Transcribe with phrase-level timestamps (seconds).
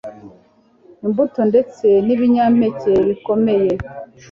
[1.05, 3.71] imbuto ndetse n'ibinyampeke bikomeye